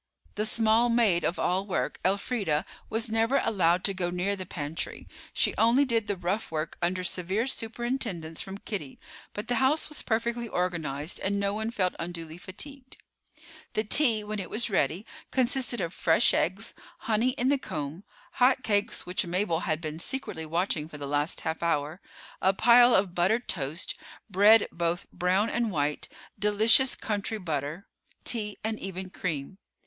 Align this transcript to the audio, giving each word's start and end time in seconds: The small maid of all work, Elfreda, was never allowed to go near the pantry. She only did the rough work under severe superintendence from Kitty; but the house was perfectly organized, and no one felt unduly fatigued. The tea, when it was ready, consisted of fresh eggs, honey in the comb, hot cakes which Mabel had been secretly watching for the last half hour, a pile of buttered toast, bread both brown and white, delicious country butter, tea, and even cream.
The 0.33 0.47
small 0.47 0.89
maid 0.89 1.23
of 1.23 1.37
all 1.37 1.67
work, 1.67 1.99
Elfreda, 2.03 2.65
was 2.89 3.07
never 3.11 3.37
allowed 3.45 3.83
to 3.83 3.93
go 3.93 4.09
near 4.09 4.35
the 4.35 4.47
pantry. 4.47 5.07
She 5.31 5.53
only 5.59 5.85
did 5.85 6.07
the 6.07 6.17
rough 6.17 6.51
work 6.51 6.75
under 6.81 7.03
severe 7.03 7.45
superintendence 7.45 8.41
from 8.41 8.57
Kitty; 8.57 8.99
but 9.33 9.47
the 9.47 9.57
house 9.61 9.89
was 9.89 10.01
perfectly 10.01 10.47
organized, 10.47 11.19
and 11.19 11.39
no 11.39 11.53
one 11.53 11.69
felt 11.69 11.93
unduly 11.99 12.39
fatigued. 12.39 12.97
The 13.73 13.83
tea, 13.83 14.23
when 14.23 14.39
it 14.39 14.49
was 14.49 14.71
ready, 14.71 15.05
consisted 15.29 15.79
of 15.79 15.93
fresh 15.93 16.33
eggs, 16.33 16.73
honey 17.01 17.33
in 17.33 17.49
the 17.49 17.59
comb, 17.59 18.03
hot 18.31 18.63
cakes 18.63 19.05
which 19.05 19.27
Mabel 19.27 19.59
had 19.69 19.79
been 19.81 19.99
secretly 19.99 20.47
watching 20.47 20.87
for 20.87 20.97
the 20.97 21.05
last 21.05 21.41
half 21.41 21.61
hour, 21.61 22.01
a 22.41 22.53
pile 22.55 22.95
of 22.95 23.13
buttered 23.13 23.47
toast, 23.47 23.93
bread 24.31 24.67
both 24.71 25.05
brown 25.11 25.47
and 25.51 25.69
white, 25.69 26.09
delicious 26.39 26.95
country 26.95 27.37
butter, 27.37 27.85
tea, 28.23 28.57
and 28.63 28.79
even 28.79 29.11
cream. 29.11 29.59